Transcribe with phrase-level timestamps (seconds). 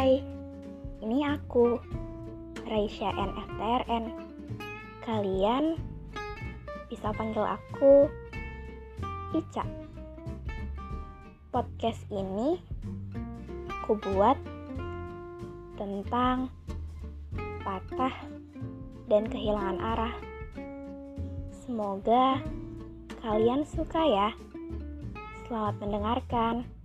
[0.00, 1.76] Ini aku,
[2.64, 4.08] Raisya NFTRN.
[5.04, 5.76] Kalian
[6.88, 8.08] bisa panggil aku
[9.36, 9.60] Ica.
[11.52, 12.56] Podcast ini
[13.68, 14.40] aku buat
[15.76, 16.48] tentang
[17.60, 18.16] patah
[19.12, 20.16] dan kehilangan arah.
[21.52, 22.40] Semoga
[23.20, 24.30] kalian suka ya.
[25.44, 26.79] Selamat mendengarkan.